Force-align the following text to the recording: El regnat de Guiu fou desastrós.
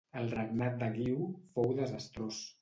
El 0.19 0.29
regnat 0.29 0.79
de 0.79 0.87
Guiu 0.95 1.27
fou 1.59 1.75
desastrós. 1.83 2.43